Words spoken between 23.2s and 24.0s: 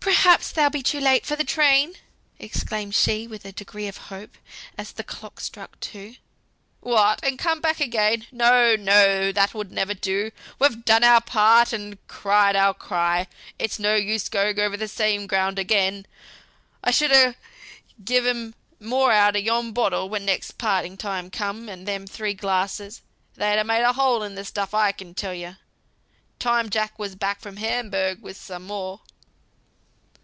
they had made a